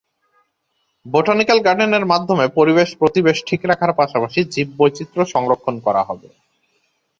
[1.05, 6.27] Botanical গার্ডেনের মাধ্যমে পরিবেশ-প্রতিবেশ ঠিক রাখার পাশাপাশি জীববৈচিত্র্য সংরক্ষণ করা হবে।